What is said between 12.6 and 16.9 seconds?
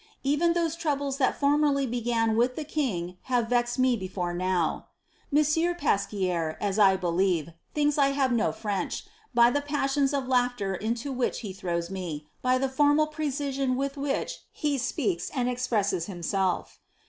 formal precision with which ho ■peaks, and expresses himself.